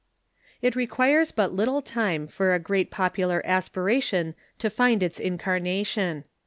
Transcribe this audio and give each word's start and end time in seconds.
It 0.63 0.75
requires 0.75 1.31
but 1.31 1.53
little 1.53 1.83
time 1.83 2.25
for 2.25 2.55
a 2.55 2.59
great 2.59 2.89
popular 2.89 3.43
aspiration 3.45 4.33
to 4.57 4.71
find 4.71 5.03
its 5.03 5.19
incarnation. 5.19 6.23